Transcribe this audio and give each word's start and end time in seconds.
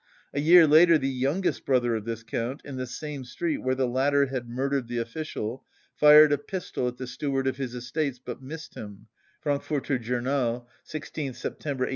A 0.33 0.39
year 0.39 0.65
later 0.65 0.97
the 0.97 1.07
youngest 1.07 1.63
brother 1.63 1.93
of 1.95 2.05
this 2.05 2.23
Count, 2.23 2.63
in 2.65 2.75
the 2.75 2.87
same 2.87 3.23
street 3.23 3.59
where 3.59 3.75
the 3.75 3.87
latter 3.87 4.25
had 4.25 4.49
murdered 4.49 4.87
the 4.87 4.97
official, 4.97 5.63
fired 5.95 6.31
a 6.31 6.39
pistol 6.39 6.87
at 6.87 6.97
the 6.97 7.05
steward 7.05 7.45
of 7.45 7.57
his 7.57 7.75
estates, 7.75 8.17
but 8.17 8.41
missed 8.41 8.73
him 8.73 9.05
(Frankfurter 9.41 9.99
Journal, 9.99 10.67
16th 10.87 11.35
September 11.35 11.83
1837). 11.83 11.87